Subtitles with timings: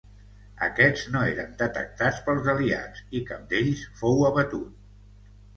[0.67, 4.77] Aquests no eren detectats pels Aliats i cap d'ells fou abatut.